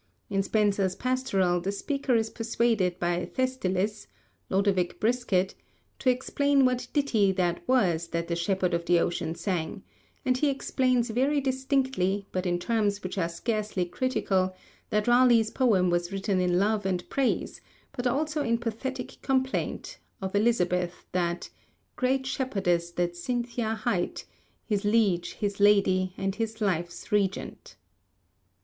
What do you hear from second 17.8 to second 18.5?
but also